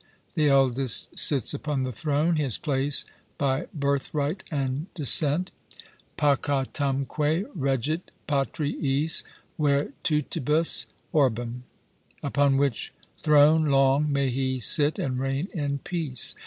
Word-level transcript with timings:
The 0.33 0.49
eldest 0.49 1.19
sits 1.19 1.53
upon 1.53 1.83
the 1.83 1.91
throne, 1.91 2.37
his 2.37 2.57
place 2.57 3.05
by 3.37 3.67
birthright 3.71 4.41
and 4.49 4.91
descent, 4.95 5.51
"Pacatumque 6.17 7.45
regit 7.53 8.09
Patriis 8.27 9.23
virtutibus 9.59 10.87
orbem;" 11.13 11.61
upon 12.23 12.57
which 12.57 12.91
throne 13.21 13.65
long 13.67 14.11
may 14.11 14.31
he 14.31 14.59
sit, 14.59 14.97
and 14.97 15.19
reign 15.19 15.49
in 15.53 15.77
peace. 15.77 16.33